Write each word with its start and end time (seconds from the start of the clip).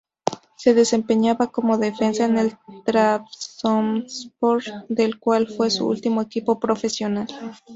Se 0.55 0.73
desempeñaba 0.73 1.51
como 1.51 1.77
defensa 1.77 2.25
en 2.25 2.39
el 2.39 2.57
Trabzonspor 2.85 4.63
del 4.89 5.19
cual 5.19 5.47
fue 5.47 5.69
su 5.69 5.85
ultimo 5.87 6.23
equipo 6.23 6.59
profesional. 6.59 7.27